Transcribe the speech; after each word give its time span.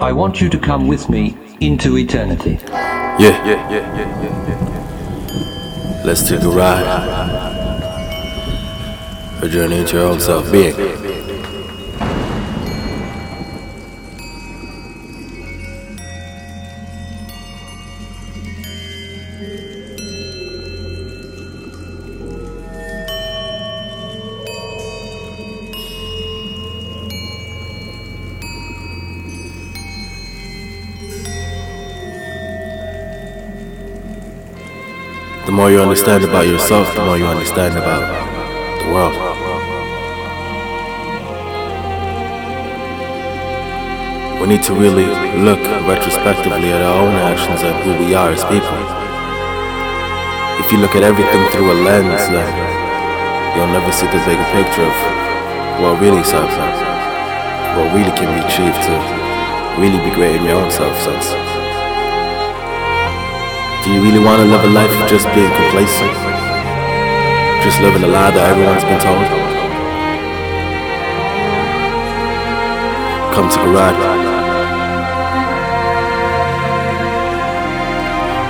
I 0.00 0.12
want 0.12 0.40
you 0.40 0.48
to 0.48 0.58
come 0.58 0.86
with 0.86 1.08
me 1.08 1.36
into 1.60 1.98
eternity. 1.98 2.60
Yeah, 2.62 3.18
yeah, 3.18 3.68
yeah, 3.68 3.96
yeah, 3.96 4.22
yeah, 4.22 4.46
yeah. 4.46 6.02
Let's 6.04 6.28
take 6.28 6.40
a 6.42 6.48
ride. 6.48 6.86
A 9.42 9.48
journey 9.48 9.78
into 9.78 9.96
your 9.96 10.06
own 10.06 10.20
self 10.20 10.52
being. 10.52 10.76
The 10.76 10.94
more 35.58 35.72
you 35.72 35.82
understand 35.82 36.22
about 36.22 36.46
yourself, 36.46 36.86
the 36.94 37.04
more 37.04 37.18
you 37.18 37.26
understand 37.26 37.76
about 37.76 38.06
the 38.78 38.86
world. 38.94 39.10
We 44.40 44.46
need 44.46 44.62
to 44.70 44.72
really 44.72 45.10
look 45.42 45.58
retrospectively 45.82 46.70
at 46.70 46.80
our 46.80 47.02
own 47.02 47.14
actions 47.26 47.62
and 47.66 47.74
who 47.82 47.90
we 47.98 48.14
are 48.14 48.30
as 48.30 48.44
people. 48.46 48.78
If 50.62 50.70
you 50.70 50.78
look 50.78 50.94
at 50.94 51.02
everything 51.02 51.42
through 51.50 51.72
a 51.72 51.78
lens, 51.82 52.22
then 52.30 53.58
you'll 53.58 53.74
never 53.74 53.90
see 53.90 54.06
the 54.06 54.22
bigger 54.30 54.46
picture 54.54 54.86
of 54.86 54.94
what 55.82 56.00
really 56.00 56.22
us, 56.22 56.32
what 57.74 57.90
really 57.98 58.14
can 58.14 58.30
be 58.30 58.46
achieved 58.46 58.78
to 58.86 58.94
really 59.82 59.98
be 60.08 60.14
great 60.14 60.36
in 60.36 60.44
your 60.44 60.62
own 60.62 60.70
self 60.70 60.96
sense. 61.02 61.47
Do 63.84 63.94
you 63.94 64.02
really 64.02 64.18
want 64.18 64.42
to 64.42 64.46
live 64.46 64.64
a 64.64 64.68
life 64.68 64.90
of 64.90 65.08
just 65.08 65.26
being 65.34 65.50
complacent? 65.54 66.12
Just 67.62 67.80
living 67.80 68.02
a 68.02 68.08
lie 68.08 68.30
that 68.30 68.50
everyone's 68.50 68.82
been 68.82 68.98
told? 68.98 69.24
Come 73.32 73.48
to 73.48 73.60
ride. 73.70 73.96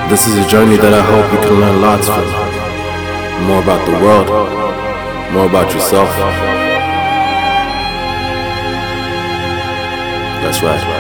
This 0.09 0.27
is 0.27 0.39
a 0.45 0.49
journey 0.49 0.79
that 0.79 0.95
I 0.95 1.03
hope 1.05 1.31
you 1.31 1.41
can 1.47 1.61
learn 1.61 1.83
lots 1.83 2.09
from. 2.09 2.25
More 3.47 3.63
about 3.63 3.85
the 3.85 3.93
world, 4.01 4.29
more 5.35 5.47
about 5.47 5.73
yourself. 5.75 6.09
That's 10.43 10.63
right. 10.63 10.98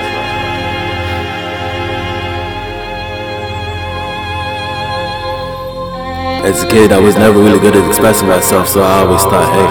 As 6.46 6.62
a 6.62 6.68
kid, 6.68 6.92
I 6.92 7.00
was 7.00 7.16
never 7.16 7.38
really 7.38 7.58
good 7.58 7.74
at 7.74 7.86
expressing 7.88 8.28
myself, 8.28 8.68
so 8.68 8.80
I 8.80 9.00
always 9.02 9.22
thought, 9.22 9.48
hey, 9.52 9.68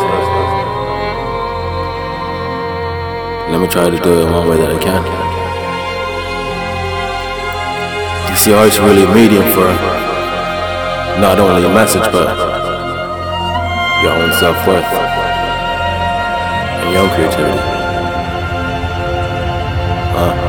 let 3.51 3.61
me 3.61 3.67
try 3.67 3.89
to 3.89 3.97
do 3.97 4.21
it 4.21 4.25
one 4.29 4.47
way 4.47 4.57
that 4.57 4.69
I 4.69 4.77
can. 4.77 5.01
You 8.29 8.35
see, 8.35 8.53
art's 8.53 8.79
really 8.79 9.03
a 9.03 9.13
medium 9.15 9.43
for 9.53 9.67
not 11.19 11.39
only 11.39 11.65
a 11.65 11.69
message, 11.69 12.03
but 12.11 12.27
your 14.03 14.13
own 14.13 14.31
self 14.33 14.57
worth 14.67 14.83
and 16.83 16.93
your 16.93 17.01
own 17.01 17.09
creativity. 17.15 17.57
Uh. 20.19 20.46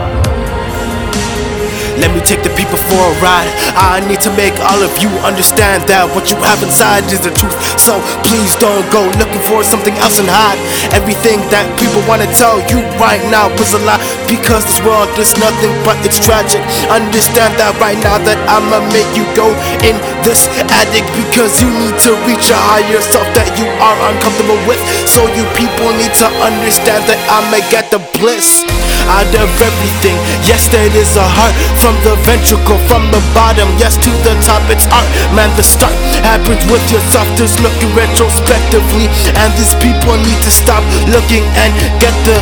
Let 1.99 2.15
me 2.15 2.23
take 2.23 2.47
the 2.47 2.55
people 2.55 2.79
for 2.79 3.03
a 3.03 3.13
ride. 3.19 3.51
I 3.75 3.99
need 4.07 4.23
to 4.23 4.31
make 4.39 4.55
all 4.71 4.79
of 4.79 4.95
you 5.03 5.11
understand 5.27 5.83
that 5.91 6.07
what 6.15 6.31
you 6.31 6.39
have 6.47 6.63
inside 6.63 7.03
is 7.11 7.19
the 7.19 7.35
truth. 7.35 7.59
So 7.75 7.99
please 8.23 8.55
don't 8.63 8.87
go 8.95 9.11
looking 9.19 9.43
for 9.43 9.67
something 9.67 9.95
else 9.99 10.23
and 10.23 10.31
hide. 10.31 10.63
Everything 10.95 11.43
that 11.51 11.67
people 11.75 11.99
want 12.07 12.23
to 12.23 12.31
tell 12.39 12.63
you 12.71 12.87
right 13.03 13.19
now 13.35 13.51
is 13.59 13.75
a 13.75 13.83
lie. 13.83 13.99
Because 14.31 14.63
this 14.63 14.79
world 14.87 15.11
is 15.19 15.35
nothing 15.43 15.75
but 15.83 15.99
it's 16.07 16.23
tragic. 16.23 16.63
Understand 16.87 17.59
that 17.59 17.75
right 17.83 17.99
now 17.99 18.23
that 18.23 18.39
I'ma 18.47 18.79
make 18.95 19.11
you 19.19 19.27
go 19.35 19.51
in 19.83 19.99
this 20.23 20.47
attic 20.71 21.03
because 21.19 21.59
you 21.59 21.67
need 21.83 21.99
to 22.07 22.15
reach 22.31 22.47
a 22.55 22.59
higher 22.59 23.03
self 23.03 23.27
that 23.35 23.51
you 23.59 23.67
are 23.83 23.99
uncomfortable 24.15 24.61
with. 24.71 24.79
So 25.11 25.27
you 25.35 25.43
people 25.59 25.91
need 25.99 26.15
to 26.23 26.29
understand 26.47 27.11
that 27.11 27.19
I'ma 27.27 27.59
get 27.75 27.91
the 27.91 27.99
bliss 28.15 28.63
out 29.09 29.33
of 29.35 29.49
everything. 29.61 30.17
Yes, 30.45 30.69
that 30.71 30.93
is 30.93 31.17
a 31.17 31.25
heart 31.25 31.57
from 31.81 31.97
the 32.05 32.15
ventricle, 32.29 32.79
from 32.87 33.09
the 33.11 33.21
bottom. 33.33 33.69
Yes, 33.81 33.97
to 34.05 34.11
the 34.23 34.37
top, 34.45 34.63
it's 34.69 34.85
art. 34.93 35.09
Man, 35.33 35.51
the 35.57 35.65
start 35.65 35.93
happens 36.23 36.63
with 36.69 36.85
yourself, 36.93 37.27
just 37.35 37.59
looking 37.65 37.91
retrospectively. 37.97 39.09
And 39.41 39.51
these 39.57 39.75
people 39.81 40.15
need 40.21 40.41
to 40.45 40.53
stop 40.53 40.85
looking 41.09 41.45
and 41.57 41.73
get 41.99 42.15
the 42.29 42.39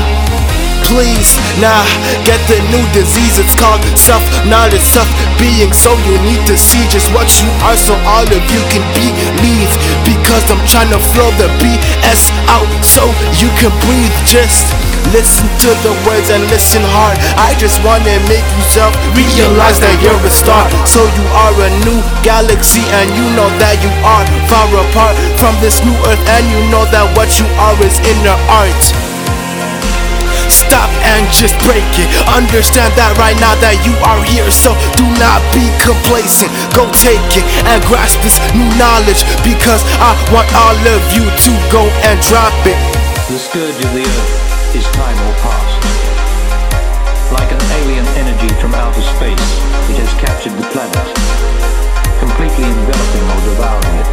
please 0.93 1.35
nah 1.59 1.83
get 2.23 2.39
the 2.47 2.59
new 2.71 2.85
disease 2.95 3.43
it's 3.43 3.57
called 3.59 3.83
self 3.99 4.23
knowledge 4.47 4.85
self 4.85 5.09
being 5.35 5.73
so 5.75 5.91
you 6.07 6.15
need 6.23 6.39
to 6.47 6.55
see 6.55 6.79
just 6.95 7.11
what 7.11 7.27
you 7.43 7.49
are 7.67 7.75
so 7.75 7.95
all 8.07 8.23
of 8.23 8.43
you 8.55 8.63
can 8.71 8.85
believe 8.95 9.73
because 10.07 10.47
i'm 10.47 10.63
trying 10.69 10.91
to 10.93 11.01
flow 11.11 11.27
the 11.43 11.49
bs 11.59 12.31
out 12.47 12.71
so 12.85 13.03
you 13.43 13.51
can 13.59 13.73
breathe 13.83 14.15
just 14.29 14.96
listen 15.13 15.47
to 15.63 15.71
the 15.87 15.93
words 16.07 16.31
and 16.31 16.43
listen 16.51 16.83
hard 16.97 17.19
i 17.39 17.55
just 17.61 17.79
wanna 17.87 18.17
make 18.27 18.47
yourself 18.59 18.95
realize 19.15 19.79
that 19.79 19.95
you're 20.03 20.19
a 20.27 20.33
star 20.33 20.67
so 20.89 21.03
you 21.19 21.27
are 21.47 21.55
a 21.67 21.71
new 21.87 21.99
galaxy 22.27 22.83
and 23.03 23.11
you 23.15 23.27
know 23.39 23.47
that 23.63 23.79
you 23.83 23.93
are 24.03 24.25
far 24.51 24.67
apart 24.89 25.15
from 25.39 25.55
this 25.63 25.79
new 25.85 25.95
earth 26.11 26.23
and 26.39 26.45
you 26.51 26.61
know 26.73 26.83
that 26.91 27.07
what 27.15 27.31
you 27.39 27.47
are 27.61 27.77
is 27.85 27.99
inner 28.03 28.39
art 28.51 28.85
Stop 30.47 30.91
and 31.03 31.27
just 31.31 31.59
break 31.67 31.87
it. 31.99 32.09
Understand 32.31 32.95
that 32.95 33.15
right 33.19 33.35
now 33.43 33.55
that 33.63 33.83
you 33.83 33.95
are 34.03 34.23
here, 34.23 34.47
so 34.51 34.75
do 34.95 35.07
not 35.19 35.43
be 35.51 35.67
complacent. 35.83 36.51
Go 36.71 36.87
take 37.03 37.23
it 37.35 37.47
and 37.67 37.83
grasp 37.87 38.23
this 38.23 38.39
new 38.55 38.67
knowledge 38.79 39.27
because 39.43 39.83
I 39.99 40.15
want 40.31 40.47
all 40.55 40.79
of 40.79 41.03
you 41.15 41.27
to 41.27 41.53
go 41.71 41.83
and 42.07 42.19
drop 42.23 42.55
it. 42.67 42.79
Of 43.27 43.53
the 43.53 43.87
earth 43.99 44.46
is 44.77 44.85
time 44.93 45.17
or 45.25 45.33
past. 45.41 45.73
Like 47.33 47.49
an 47.49 47.63
alien 47.81 48.05
energy 48.21 48.53
from 48.61 48.77
outer 48.77 49.01
space, 49.17 49.49
it 49.89 49.97
has 50.05 50.13
captured 50.21 50.53
the 50.53 50.69
planet, 50.69 51.07
completely 52.21 52.69
enveloping 52.69 53.25
or 53.25 53.41
devouring 53.49 53.97
it. 53.97 54.09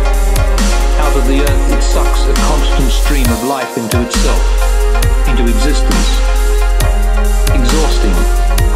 Out 1.04 1.16
of 1.20 1.28
the 1.28 1.44
earth, 1.44 1.66
it 1.68 1.84
sucks 1.84 2.24
a 2.32 2.36
constant 2.48 2.92
stream 2.96 3.28
of 3.28 3.44
life 3.44 3.76
into 3.76 4.00
itself, 4.08 4.44
into 5.28 5.44
existence, 5.52 6.10
exhausting, 7.52 8.16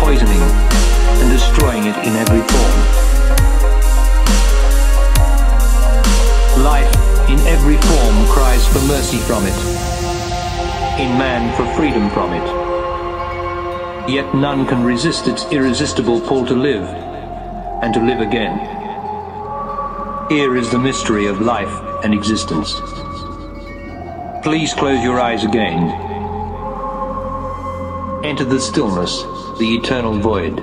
poisoning, 0.03 0.43
and 1.23 1.31
destroying 1.31 1.87
it 1.87 1.95
in 2.03 2.19
every 2.19 2.43
form. 2.51 2.75
Life, 6.67 6.91
in 7.31 7.39
every 7.47 7.79
form, 7.79 8.27
cries 8.27 8.67
for 8.67 8.83
mercy 8.91 9.23
from 9.23 9.47
it, 9.47 9.76
in 10.99 11.15
man 11.15 11.55
for 11.55 11.65
freedom 11.75 12.09
from 12.09 12.33
it. 12.33 14.09
Yet 14.09 14.33
none 14.33 14.65
can 14.65 14.83
resist 14.83 15.27
its 15.27 15.45
irresistible 15.51 16.19
pull 16.21 16.43
to 16.47 16.55
live, 16.55 16.87
and 17.83 17.93
to 17.93 17.99
live 17.99 18.19
again. 18.19 18.57
Here 20.27 20.57
is 20.57 20.71
the 20.71 20.79
mystery 20.79 21.27
of 21.27 21.39
life 21.39 22.03
and 22.03 22.15
existence. 22.15 22.73
Please 24.41 24.73
close 24.73 25.03
your 25.03 25.19
eyes 25.19 25.43
again. 25.43 25.83
Enter 28.25 28.45
the 28.45 28.59
stillness, 28.59 29.21
the 29.59 29.75
eternal 29.75 30.17
void. 30.17 30.57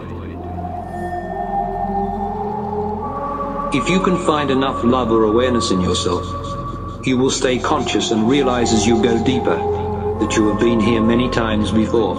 If 3.72 3.88
you 3.88 4.00
can 4.00 4.18
find 4.26 4.50
enough 4.50 4.82
love 4.82 5.12
or 5.12 5.22
awareness 5.24 5.70
in 5.70 5.80
yourself, 5.80 6.26
you 7.06 7.18
will 7.18 7.30
stay 7.30 7.60
conscious 7.60 8.10
and 8.10 8.28
realize 8.28 8.72
as 8.72 8.84
you 8.84 9.00
go 9.00 9.22
deeper 9.22 9.73
that 10.20 10.36
you 10.36 10.48
have 10.48 10.60
been 10.60 10.80
here 10.80 11.02
many 11.02 11.28
times 11.30 11.70
before. 11.72 12.14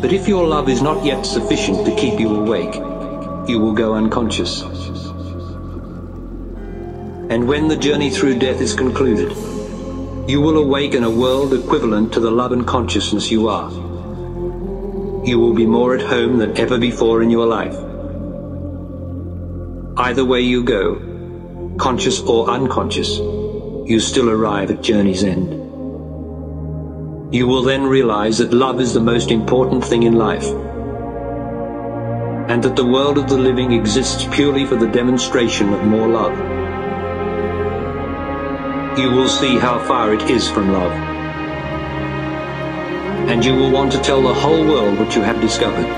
But 0.00 0.12
if 0.12 0.26
your 0.26 0.46
love 0.46 0.68
is 0.68 0.80
not 0.80 1.04
yet 1.04 1.26
sufficient 1.26 1.84
to 1.84 1.94
keep 1.94 2.18
you 2.18 2.34
awake, 2.34 2.74
you 3.48 3.58
will 3.58 3.72
go 3.72 3.94
unconscious. 3.94 4.62
And 7.30 7.46
when 7.46 7.68
the 7.68 7.76
journey 7.76 8.10
through 8.10 8.38
death 8.38 8.60
is 8.60 8.74
concluded, 8.74 9.32
you 10.28 10.40
will 10.40 10.58
awake 10.58 10.94
in 10.94 11.04
a 11.04 11.10
world 11.10 11.52
equivalent 11.52 12.12
to 12.14 12.20
the 12.20 12.30
love 12.30 12.52
and 12.52 12.66
consciousness 12.66 13.30
you 13.30 13.48
are. 13.48 13.70
You 15.26 15.38
will 15.38 15.54
be 15.54 15.66
more 15.66 15.94
at 15.94 16.02
home 16.02 16.38
than 16.38 16.56
ever 16.56 16.78
before 16.78 17.22
in 17.22 17.30
your 17.30 17.46
life. 17.46 17.76
Either 19.98 20.24
way 20.24 20.40
you 20.40 20.62
go, 20.64 21.74
conscious 21.78 22.20
or 22.20 22.48
unconscious, 22.48 23.18
you 23.90 23.98
still 23.98 24.30
arrive 24.30 24.70
at 24.70 24.80
journey's 24.80 25.24
end. 25.24 25.50
You 27.34 27.48
will 27.48 27.62
then 27.62 27.82
realize 27.82 28.38
that 28.38 28.52
love 28.52 28.80
is 28.80 28.94
the 28.94 29.00
most 29.00 29.32
important 29.32 29.84
thing 29.84 30.04
in 30.04 30.14
life, 30.14 30.46
and 32.48 32.62
that 32.62 32.76
the 32.76 32.86
world 32.86 33.18
of 33.18 33.28
the 33.28 33.36
living 33.36 33.72
exists 33.72 34.28
purely 34.30 34.64
for 34.64 34.76
the 34.76 34.86
demonstration 34.86 35.72
of 35.72 35.82
more 35.84 36.06
love. 36.06 36.38
You 38.96 39.10
will 39.10 39.28
see 39.28 39.58
how 39.58 39.80
far 39.80 40.14
it 40.14 40.22
is 40.30 40.48
from 40.48 40.72
love, 40.72 40.92
and 43.28 43.44
you 43.44 43.56
will 43.56 43.72
want 43.72 43.90
to 43.90 44.00
tell 44.02 44.22
the 44.22 44.32
whole 44.32 44.64
world 44.64 45.00
what 45.00 45.16
you 45.16 45.22
have 45.22 45.40
discovered. 45.40 45.88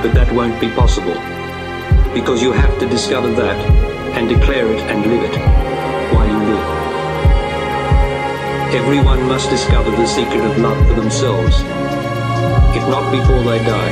But 0.00 0.14
that 0.14 0.32
won't 0.32 0.60
be 0.60 0.70
possible, 0.70 1.18
because 2.14 2.40
you 2.40 2.52
have 2.52 2.78
to 2.78 2.88
discover 2.88 3.32
that 3.32 3.58
and 4.16 4.28
declare 4.28 4.68
it 4.72 4.80
and 4.82 5.04
live 5.04 5.24
it 5.24 5.45
Everyone 8.86 9.26
must 9.26 9.50
discover 9.50 9.90
the 9.90 10.06
secret 10.06 10.44
of 10.44 10.58
love 10.58 10.78
for 10.86 10.94
themselves. 10.94 11.56
If 12.70 12.86
not 12.86 13.10
before 13.10 13.42
they 13.42 13.58
die, 13.58 13.90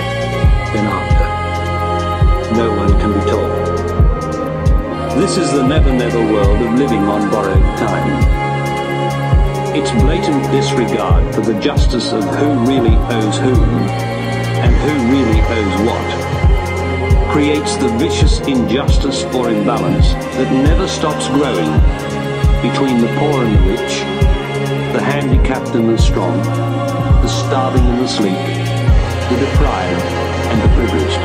then 0.72 0.86
after. 0.86 2.54
No 2.54 2.70
one 2.70 2.92
can 3.00 3.12
be 3.12 3.18
told. 3.28 3.50
This 5.20 5.36
is 5.36 5.50
the 5.50 5.66
never-never 5.66 6.20
world 6.32 6.62
of 6.62 6.78
living 6.78 7.02
on 7.10 7.28
borrowed 7.28 7.64
time. 7.76 8.22
Its 9.74 9.90
blatant 10.00 10.44
disregard 10.52 11.34
for 11.34 11.40
the 11.40 11.58
justice 11.58 12.12
of 12.12 12.22
who 12.36 12.54
really 12.60 12.94
owes 12.94 13.36
whom 13.38 13.68
and 14.62 14.72
who 14.76 14.94
really 15.10 15.40
owes 15.40 15.80
what 15.88 17.30
creates 17.32 17.74
the 17.78 17.88
vicious 17.98 18.38
injustice 18.46 19.24
or 19.34 19.50
imbalance 19.50 20.12
that 20.36 20.52
never 20.52 20.86
stops 20.86 21.26
growing 21.30 21.72
between 22.62 23.00
the 23.00 23.08
poor 23.18 23.42
and 23.44 23.56
the 23.56 23.72
rich, 23.72 24.33
the 24.94 25.02
handicapped 25.02 25.74
and 25.74 25.88
the 25.88 25.98
strong, 25.98 26.40
the 27.20 27.26
starving 27.26 27.84
and 27.84 28.00
the 28.00 28.06
sleek, 28.06 28.38
the 29.28 29.36
deprived 29.44 30.06
and 30.50 30.62
the 30.62 30.68
privileged. 30.76 31.18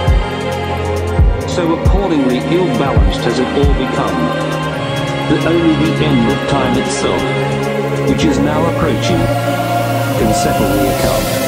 So 1.48 1.78
appallingly 1.78 2.40
ill-balanced 2.40 3.20
has 3.20 3.38
it 3.38 3.46
all 3.46 3.74
become 3.78 4.18
that 5.30 5.46
only 5.46 5.76
the 5.86 5.94
end 6.04 6.32
of 6.32 6.50
time 6.50 6.80
itself, 6.82 8.10
which 8.10 8.26
is 8.26 8.40
now 8.40 8.60
approaching, 8.74 9.22
can 10.18 10.34
settle 10.34 10.68
the 10.68 10.98
account. 10.98 11.39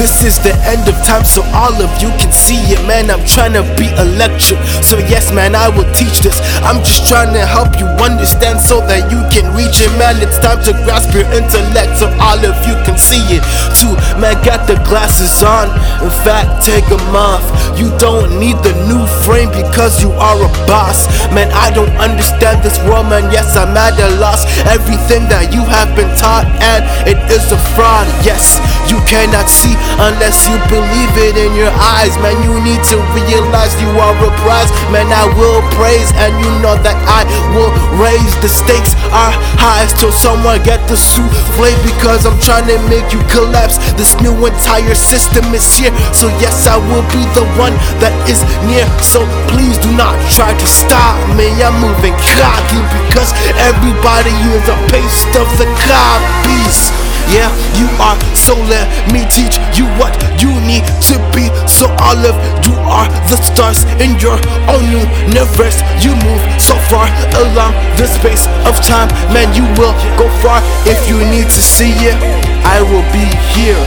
This 0.00 0.24
is 0.24 0.40
the 0.40 0.56
end 0.64 0.88
of 0.88 0.96
time, 1.04 1.28
so 1.28 1.44
all 1.52 1.76
of 1.76 1.92
you 2.00 2.08
can 2.16 2.32
see 2.32 2.56
it, 2.72 2.80
man. 2.88 3.12
I'm 3.12 3.20
trying 3.28 3.52
to 3.52 3.60
be 3.76 3.84
a 4.00 4.06
lecture, 4.16 4.56
so 4.80 4.96
yes, 4.96 5.28
man, 5.28 5.52
I 5.52 5.68
will 5.68 5.84
teach 5.92 6.24
this. 6.24 6.40
I'm 6.64 6.80
just 6.80 7.04
trying 7.04 7.36
to 7.36 7.44
help 7.44 7.76
you 7.76 7.84
understand 8.00 8.64
so 8.64 8.80
that 8.88 9.12
you 9.12 9.20
can 9.28 9.52
reach 9.52 9.84
it, 9.84 9.92
man. 10.00 10.16
It's 10.24 10.40
time 10.40 10.64
to 10.64 10.72
grasp 10.88 11.12
your 11.12 11.28
intellect, 11.36 12.00
so 12.00 12.08
all 12.16 12.40
of 12.40 12.56
you 12.64 12.80
can 12.88 12.96
see 12.96 13.20
it. 13.28 13.44
Too, 13.76 13.92
man, 14.16 14.40
got 14.40 14.64
the 14.64 14.80
glasses 14.88 15.44
on. 15.44 15.68
In 16.00 16.08
fact, 16.24 16.64
take 16.64 16.88
them 16.88 17.04
off. 17.12 17.44
You 17.76 17.92
don't 18.00 18.40
need 18.40 18.56
the 18.64 18.72
new 18.88 19.04
frame 19.28 19.52
because 19.52 20.00
you 20.00 20.16
are 20.16 20.40
a 20.40 20.50
boss, 20.64 21.04
man. 21.36 21.52
I 21.52 21.68
don't 21.76 21.92
understand 22.00 22.64
this 22.64 22.80
world, 22.88 23.12
man. 23.12 23.28
Yes, 23.28 23.52
I'm 23.52 23.76
at 23.76 24.00
a 24.00 24.16
loss. 24.16 24.48
Everything 24.64 25.28
that 25.28 25.52
you 25.52 25.60
have 25.90 25.98
been 25.98 26.14
taught, 26.14 26.46
and 26.62 26.86
it 27.02 27.18
is 27.30 27.50
a 27.50 27.58
fraud. 27.74 28.06
Yes, 28.22 28.62
you 28.86 29.02
cannot 29.10 29.50
see 29.50 29.74
unless 29.98 30.46
you 30.46 30.54
believe 30.70 31.10
it 31.18 31.34
in 31.34 31.54
your 31.58 31.72
eyes. 31.98 32.14
Man, 32.22 32.38
you 32.46 32.54
need 32.62 32.82
to 32.94 32.96
realize 33.10 33.74
you 33.82 33.90
are 33.98 34.14
a 34.14 34.30
prize. 34.46 34.70
Man, 34.94 35.10
I 35.10 35.26
will 35.34 35.62
praise, 35.74 36.14
and 36.14 36.30
you 36.38 36.50
know 36.62 36.78
that 36.86 36.94
I 37.10 37.26
will 37.54 37.74
raise. 37.98 38.30
The 38.40 38.48
stakes 38.48 38.94
are 39.10 39.34
high 39.58 39.90
till 39.98 40.14
someone 40.14 40.62
get 40.62 40.80
the 40.86 40.96
souffle 40.96 41.74
because 41.82 42.24
I'm 42.24 42.38
trying 42.38 42.70
to 42.70 42.78
make 42.86 43.10
you 43.10 43.20
collapse. 43.26 43.82
This 43.98 44.14
new 44.22 44.34
entire 44.46 44.94
system 44.94 45.50
is 45.50 45.66
here, 45.74 45.92
so 46.14 46.30
yes, 46.38 46.70
I 46.70 46.78
will 46.78 47.04
be 47.10 47.22
the 47.34 47.44
one 47.58 47.74
that 47.98 48.14
is 48.30 48.40
near. 48.70 48.86
So 49.02 49.26
please 49.50 49.76
do 49.82 49.90
not 49.98 50.14
try 50.30 50.54
to 50.54 50.66
stop 50.68 51.18
me. 51.34 51.50
I'm 51.60 51.74
moving 51.82 52.14
cocky 52.38 52.80
because 53.10 53.34
everybody 53.58 54.32
is 54.54 54.64
a 54.70 54.78
paste 54.88 55.34
of 55.36 55.48
the 55.58 55.68
copies. 55.88 56.90
Yeah, 57.30 57.46
you 57.78 57.86
are, 58.02 58.18
so 58.34 58.58
let 58.66 58.90
me 59.14 59.22
teach 59.30 59.54
you 59.78 59.86
what 60.02 60.18
you 60.42 60.50
need 60.66 60.82
to 61.06 61.14
be. 61.30 61.46
So 61.70 61.86
all 62.02 62.18
of 62.18 62.34
you 62.66 62.74
are 62.90 63.06
the 63.30 63.38
stars 63.38 63.86
in 64.02 64.18
your 64.18 64.34
own 64.66 64.82
universe. 64.90 65.78
You 66.02 66.18
move 66.26 66.42
so 66.58 66.74
far 66.90 67.06
along 67.38 67.78
the 67.94 68.10
space 68.10 68.50
of 68.66 68.74
time, 68.82 69.06
man. 69.30 69.54
You 69.54 69.62
will 69.78 69.94
go 70.18 70.26
far 70.42 70.58
if 70.90 71.06
you 71.06 71.22
need 71.30 71.46
to 71.46 71.62
see 71.62 71.94
it. 72.02 72.18
I 72.66 72.82
will 72.82 73.06
be 73.14 73.22
here. 73.54 73.78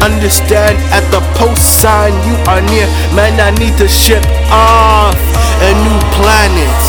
Understand 0.00 0.80
at 0.88 1.04
the 1.12 1.20
post 1.36 1.60
sign 1.82 2.16
you 2.24 2.40
are 2.48 2.64
near, 2.72 2.88
man. 3.12 3.36
I 3.36 3.50
need 3.60 3.76
to 3.84 3.88
ship 3.88 4.24
off 4.48 5.12
a 5.60 5.70
new 5.84 5.98
planet. 6.16 6.80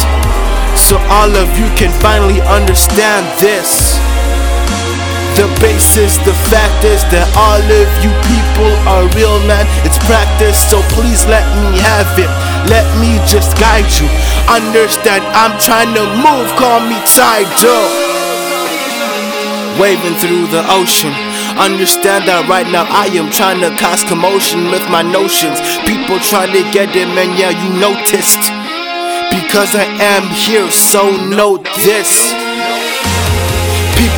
So 0.80 0.96
all 1.12 1.36
of 1.36 1.52
you 1.60 1.68
can 1.76 1.92
finally 2.00 2.40
understand 2.40 3.28
this. 3.44 4.00
The 5.40 5.48
basis, 5.64 6.20
the 6.28 6.36
fact 6.52 6.84
is 6.84 7.00
that 7.16 7.24
all 7.40 7.64
of 7.64 7.88
you 8.04 8.12
people 8.28 8.76
are 8.84 9.08
real, 9.16 9.40
man. 9.48 9.64
It's 9.88 9.96
practice, 10.04 10.60
so 10.60 10.84
please 10.92 11.24
let 11.32 11.48
me 11.64 11.80
have 11.80 12.12
it. 12.20 12.28
Let 12.68 12.84
me 13.00 13.24
just 13.24 13.56
guide 13.56 13.88
you. 13.88 14.12
Understand, 14.52 15.24
I'm 15.32 15.56
trying 15.56 15.96
to 15.96 16.04
move, 16.20 16.52
call 16.60 16.84
me 16.84 17.00
Tidal. 17.16 17.88
Waving 19.80 20.20
through 20.20 20.52
the 20.52 20.60
ocean. 20.76 21.16
Understand 21.56 22.28
that 22.28 22.52
right 22.52 22.68
now 22.68 22.84
I 22.92 23.08
am 23.16 23.32
trying 23.32 23.64
to 23.64 23.72
cause 23.80 24.04
commotion 24.04 24.68
with 24.68 24.84
my 24.92 25.08
notions. 25.08 25.64
People 25.88 26.20
trying 26.20 26.52
to 26.52 26.68
get 26.76 26.92
it, 27.00 27.08
man. 27.16 27.32
Yeah, 27.40 27.56
you 27.56 27.80
noticed. 27.80 28.44
Because 29.32 29.72
I 29.72 29.88
am 30.04 30.28
here, 30.36 30.68
so 30.68 31.08
this. 31.88 32.49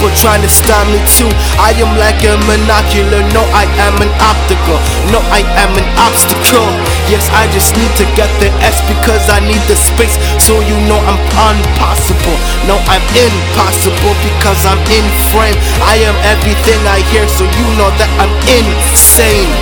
People 0.01 0.17
trying 0.17 0.41
to 0.41 0.49
stop 0.49 0.81
me 0.89 0.97
too. 1.13 1.29
I 1.61 1.77
am 1.77 1.93
like 1.93 2.25
a 2.25 2.33
monocular. 2.49 3.21
No, 3.37 3.45
I 3.53 3.69
am 3.85 4.01
an 4.01 4.09
optical. 4.17 4.81
No, 5.13 5.21
I 5.29 5.45
am 5.61 5.77
an 5.77 5.85
obstacle. 5.93 6.65
Yes, 7.05 7.29
I 7.37 7.45
just 7.53 7.77
need 7.77 7.93
to 8.01 8.05
get 8.17 8.25
the 8.41 8.49
S 8.65 8.81
because 8.89 9.29
I 9.29 9.45
need 9.45 9.61
the 9.69 9.77
space. 9.77 10.17
So 10.41 10.57
you 10.57 10.73
know 10.89 10.97
I'm 11.05 11.21
impossible. 11.37 12.33
No, 12.65 12.81
I'm 12.89 13.05
impossible 13.13 14.17
because 14.25 14.65
I'm 14.65 14.81
in 14.89 15.05
frame. 15.29 15.53
I 15.85 16.01
am 16.01 16.17
everything 16.25 16.81
I 16.89 17.05
hear, 17.13 17.29
so 17.29 17.45
you 17.45 17.65
know 17.77 17.93
that 18.01 18.09
I'm 18.17 18.33
insane. 18.49 19.53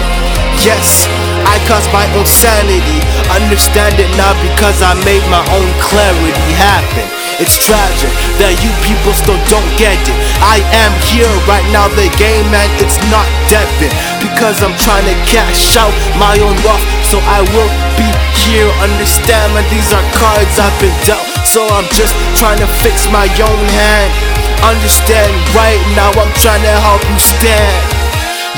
Yes, 0.64 1.12
I 1.44 1.60
cause 1.68 1.84
my 1.92 2.08
own 2.16 2.24
sanity. 2.24 3.04
Understand 3.28 4.00
it 4.00 4.08
now 4.16 4.32
because 4.40 4.80
I 4.80 4.96
made 5.04 5.28
my 5.28 5.44
own 5.52 5.68
clarity 5.84 6.56
happen. 6.56 7.19
It's 7.40 7.56
tragic 7.64 8.12
that 8.44 8.52
you 8.60 8.68
people 8.84 9.16
still 9.16 9.40
don't 9.48 9.72
get 9.80 9.96
it. 9.96 10.18
I 10.44 10.60
am 10.84 10.92
here 11.08 11.32
right 11.48 11.64
now, 11.72 11.88
the 11.88 12.12
game, 12.20 12.44
man, 12.52 12.68
it's 12.84 13.00
not 13.08 13.24
debit. 13.48 13.96
Because 14.20 14.60
I'm 14.60 14.76
trying 14.76 15.08
to 15.08 15.16
cash 15.24 15.80
out 15.80 15.96
my 16.20 16.36
own 16.44 16.60
wealth, 16.68 16.84
so 17.08 17.16
I 17.24 17.40
will 17.56 17.72
be 17.96 18.12
here. 18.44 18.68
Understand, 18.84 19.56
man, 19.56 19.64
these 19.72 19.88
are 19.96 20.04
cards 20.20 20.60
I've 20.60 20.76
been 20.84 20.92
dealt. 21.08 21.24
So 21.48 21.64
I'm 21.72 21.88
just 21.96 22.12
trying 22.36 22.60
to 22.60 22.68
fix 22.84 23.08
my 23.08 23.24
own 23.40 23.66
hand. 23.72 24.12
Understand, 24.60 25.32
right 25.56 25.80
now 25.96 26.12
I'm 26.20 26.34
trying 26.44 26.64
to 26.68 26.76
help 26.84 27.00
you 27.08 27.20
stand. 27.24 27.80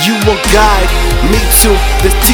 You 0.02 0.18
will 0.26 0.42
guide 0.50 0.90
me 1.30 1.38
to 1.38 1.72
the 2.02 2.10
T. 2.26 2.34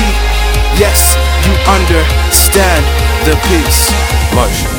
Yes, 0.80 1.20
you 1.44 1.52
understand 1.68 2.88
the 3.28 3.36
peace. 3.52 3.92
Marsh. 4.32 4.77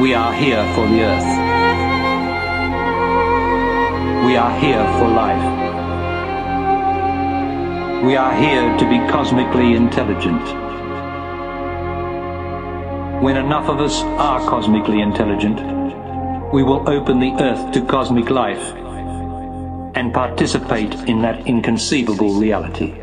We 0.00 0.12
are 0.12 0.32
here 0.34 0.64
for 0.74 0.86
the 0.88 1.02
earth. 1.02 1.28
We 4.26 4.36
are 4.36 4.58
here 4.58 4.84
for 4.98 5.08
life. 5.08 5.44
We 8.04 8.16
are 8.16 8.34
here 8.34 8.76
to 8.76 8.88
be 8.88 8.98
cosmically 9.10 9.74
intelligent. 9.74 10.42
When 13.22 13.36
enough 13.36 13.68
of 13.68 13.80
us 13.80 14.02
are 14.02 14.40
cosmically 14.48 15.00
intelligent, 15.00 15.60
we 16.52 16.62
will 16.64 16.88
open 16.88 17.20
the 17.20 17.32
earth 17.40 17.72
to 17.72 17.86
cosmic 17.86 18.30
life. 18.30 18.74
and 19.96 20.12
participate 20.12 20.92
in 21.08 21.22
that 21.22 21.46
inconceivable 21.46 22.34
reality. 22.34 23.00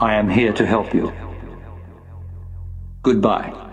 I 0.00 0.14
am 0.14 0.28
here 0.28 0.52
to 0.52 0.66
help 0.66 0.92
you. 0.92 1.12
Goodbye. 3.02 3.69